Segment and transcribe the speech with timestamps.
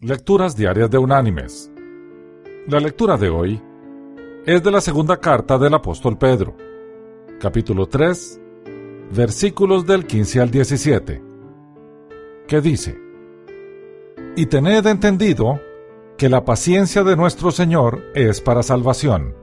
[0.00, 1.72] Lecturas Diarias de Unánimes.
[2.68, 3.60] La lectura de hoy
[4.46, 6.54] es de la segunda carta del apóstol Pedro,
[7.40, 8.40] capítulo 3,
[9.10, 11.22] versículos del 15 al 17,
[12.46, 12.96] que dice,
[14.36, 15.60] Y tened entendido
[16.16, 19.34] que la paciencia de nuestro Señor es para salvación,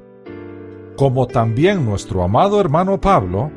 [0.95, 3.51] como también nuestro amado hermano Pablo,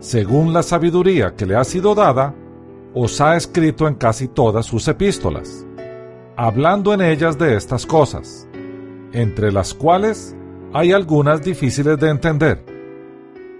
[0.00, 2.34] según la sabiduría que le ha sido dada,
[2.94, 5.68] os ha escrito en casi todas sus epístolas
[6.42, 8.48] hablando en ellas de estas cosas,
[9.12, 10.34] entre las cuales
[10.72, 12.64] hay algunas difíciles de entender,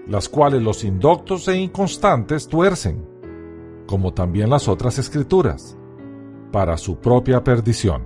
[0.05, 3.07] las cuales los indoctos e inconstantes tuercen,
[3.87, 5.77] como también las otras escrituras,
[6.51, 8.03] para su propia perdición.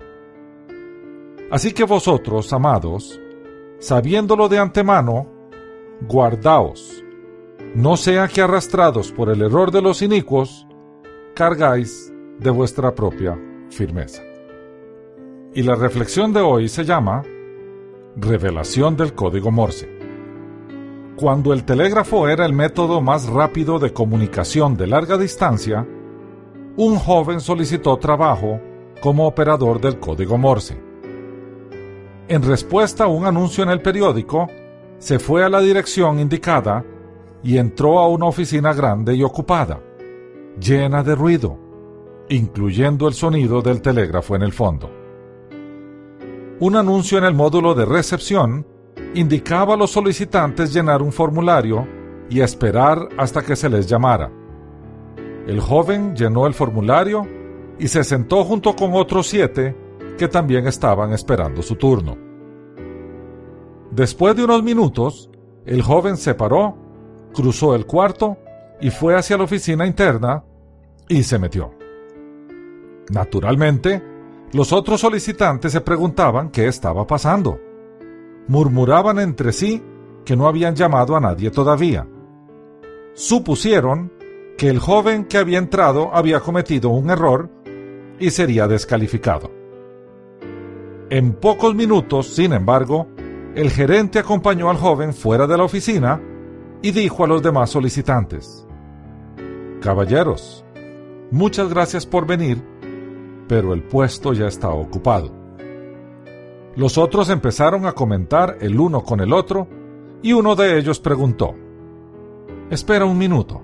[1.49, 3.19] Así que vosotros, amados,
[3.79, 5.27] sabiéndolo de antemano,
[6.01, 7.03] guardaos,
[7.73, 10.67] no sea que arrastrados por el error de los inicuos,
[11.33, 13.39] cargáis de vuestra propia
[13.71, 14.21] firmeza.
[15.57, 17.23] Y la reflexión de hoy se llama
[18.15, 19.89] Revelación del Código Morse.
[21.15, 25.83] Cuando el telégrafo era el método más rápido de comunicación de larga distancia,
[26.75, 28.61] un joven solicitó trabajo
[29.01, 30.79] como operador del código Morse.
[32.27, 34.45] En respuesta a un anuncio en el periódico,
[34.99, 36.85] se fue a la dirección indicada
[37.41, 39.81] y entró a una oficina grande y ocupada,
[40.61, 41.57] llena de ruido,
[42.29, 44.96] incluyendo el sonido del telégrafo en el fondo.
[46.59, 48.65] Un anuncio en el módulo de recepción
[49.13, 51.87] indicaba a los solicitantes llenar un formulario
[52.31, 54.31] y esperar hasta que se les llamara.
[55.45, 57.27] El joven llenó el formulario
[57.77, 59.75] y se sentó junto con otros siete
[60.17, 62.17] que también estaban esperando su turno.
[63.91, 65.29] Después de unos minutos,
[65.63, 66.75] el joven se paró,
[67.35, 68.35] cruzó el cuarto
[68.81, 70.43] y fue hacia la oficina interna
[71.07, 71.71] y se metió.
[73.11, 74.16] Naturalmente,
[74.53, 77.59] los otros solicitantes se preguntaban qué estaba pasando.
[78.47, 79.83] Murmuraban entre sí
[80.23, 82.07] que no habían llamado a nadie todavía.
[83.13, 84.13] Supusieron
[84.57, 87.49] que el joven que había entrado había cometido un error
[88.19, 89.51] y sería descalificado.
[91.09, 93.07] En pocos minutos, sin embargo,
[93.55, 96.21] el gerente acompañó al joven fuera de la oficina
[96.81, 98.65] y dijo a los demás solicitantes,
[99.81, 100.65] Caballeros,
[101.31, 102.61] muchas gracias por venir
[103.47, 105.31] pero el puesto ya está ocupado.
[106.75, 109.67] Los otros empezaron a comentar el uno con el otro
[110.21, 111.55] y uno de ellos preguntó,
[112.69, 113.61] Espera un minuto,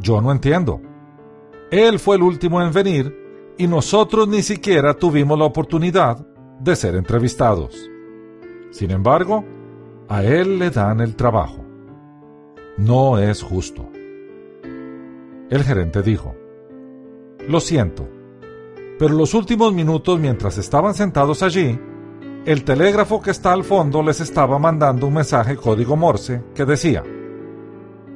[0.00, 0.80] yo no entiendo.
[1.70, 6.26] Él fue el último en venir y nosotros ni siquiera tuvimos la oportunidad
[6.60, 7.90] de ser entrevistados.
[8.70, 9.44] Sin embargo,
[10.08, 11.64] a él le dan el trabajo.
[12.76, 13.88] No es justo.
[15.48, 16.34] El gerente dijo,
[17.48, 18.08] Lo siento,
[18.98, 21.78] pero los últimos minutos mientras estaban sentados allí,
[22.46, 27.02] el telégrafo que está al fondo les estaba mandando un mensaje código Morse que decía,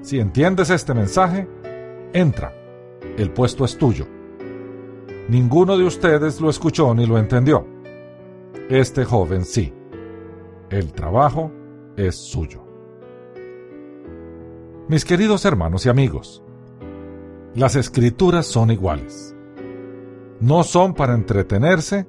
[0.00, 1.48] si entiendes este mensaje,
[2.12, 2.54] entra,
[3.18, 4.06] el puesto es tuyo.
[5.28, 7.66] Ninguno de ustedes lo escuchó ni lo entendió.
[8.68, 9.72] Este joven sí.
[10.70, 11.52] El trabajo
[11.96, 12.64] es suyo.
[14.88, 16.42] Mis queridos hermanos y amigos,
[17.54, 19.36] las escrituras son iguales
[20.40, 22.06] no son para entretenerse,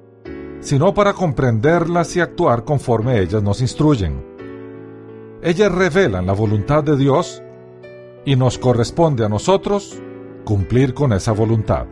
[0.60, 4.24] sino para comprenderlas y actuar conforme ellas nos instruyen.
[5.42, 7.42] Ellas revelan la voluntad de Dios
[8.24, 10.00] y nos corresponde a nosotros
[10.44, 11.86] cumplir con esa voluntad.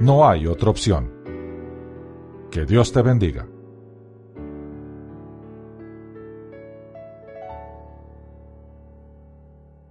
[0.00, 1.12] No hay otra opción.
[2.50, 3.46] Que Dios te bendiga.